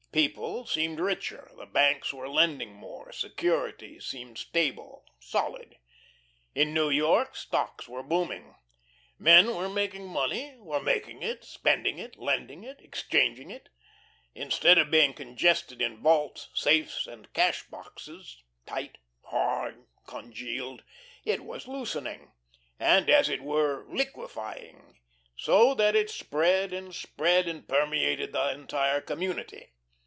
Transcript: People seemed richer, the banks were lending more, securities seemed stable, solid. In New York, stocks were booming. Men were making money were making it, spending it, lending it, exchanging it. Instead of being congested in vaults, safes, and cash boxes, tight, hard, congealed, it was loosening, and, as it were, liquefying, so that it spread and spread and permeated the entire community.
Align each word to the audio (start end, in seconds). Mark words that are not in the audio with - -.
People 0.13 0.65
seemed 0.65 0.99
richer, 0.99 1.53
the 1.55 1.65
banks 1.65 2.11
were 2.13 2.27
lending 2.27 2.73
more, 2.73 3.13
securities 3.13 4.05
seemed 4.05 4.37
stable, 4.37 5.05
solid. 5.21 5.77
In 6.53 6.73
New 6.73 6.89
York, 6.89 7.33
stocks 7.33 7.87
were 7.87 8.03
booming. 8.03 8.55
Men 9.17 9.55
were 9.55 9.69
making 9.69 10.05
money 10.09 10.55
were 10.57 10.81
making 10.81 11.23
it, 11.23 11.45
spending 11.45 11.97
it, 11.97 12.17
lending 12.17 12.65
it, 12.65 12.81
exchanging 12.81 13.51
it. 13.51 13.69
Instead 14.35 14.77
of 14.77 14.91
being 14.91 15.13
congested 15.13 15.81
in 15.81 16.01
vaults, 16.01 16.49
safes, 16.53 17.07
and 17.07 17.31
cash 17.31 17.63
boxes, 17.69 18.43
tight, 18.65 18.97
hard, 19.27 19.85
congealed, 20.07 20.83
it 21.23 21.39
was 21.45 21.69
loosening, 21.69 22.33
and, 22.77 23.09
as 23.09 23.29
it 23.29 23.41
were, 23.41 23.85
liquefying, 23.87 24.99
so 25.37 25.73
that 25.73 25.95
it 25.95 26.09
spread 26.09 26.73
and 26.73 26.93
spread 26.93 27.47
and 27.47 27.65
permeated 27.69 28.33
the 28.33 28.51
entire 28.51 28.99
community. 28.99 29.71